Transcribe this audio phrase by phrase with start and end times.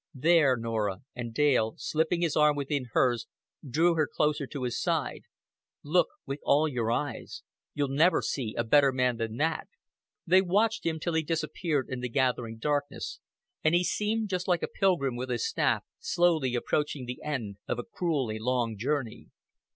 [0.15, 3.27] "There, Norah;" and Dale, slipping his arm within hers,
[3.63, 5.25] drew her closer to his side.
[5.83, 7.43] "Look with all your eyes.
[7.75, 9.67] You'll never see a better man than that."
[10.25, 13.19] They watched him till he disappeared in the gathering darkness;
[13.63, 17.77] and he seemed just like a pilgrim with his staff, slowly approaching the end of
[17.77, 19.27] a cruelly long journey.